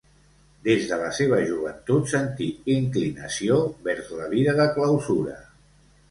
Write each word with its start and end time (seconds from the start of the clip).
Des 0.67 0.85
de 0.91 0.97
la 0.99 1.09
seva 1.17 1.41
joventut 1.49 2.07
sentí 2.13 2.47
inclinació 2.75 3.59
vers 3.89 4.09
la 4.21 4.31
vida 4.31 4.55
de 4.61 4.67
clausura. 4.79 5.37